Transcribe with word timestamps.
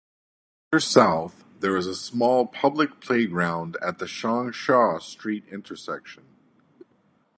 Further 0.71 0.79
south, 0.81 1.43
there 1.59 1.77
is 1.77 1.85
a 1.85 1.93
small 1.93 2.47
public 2.47 3.01
playground 3.01 3.77
at 3.83 3.99
the 3.99 4.05
Changsha 4.07 4.99
Street 4.99 5.43
intersection. 5.51 6.23